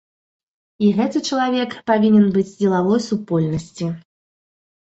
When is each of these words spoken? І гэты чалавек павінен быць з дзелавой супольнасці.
І 0.85 0.87
гэты 0.99 1.19
чалавек 1.33 1.75
павінен 1.91 2.25
быць 2.39 2.47
з 2.55 2.57
дзелавой 2.63 3.05
супольнасці. 3.09 3.85